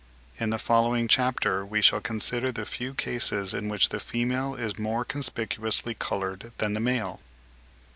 [0.39, 4.79] In the following chapter we shall consider the few cases in which the female is
[4.79, 7.21] more conspicuously coloured than the male.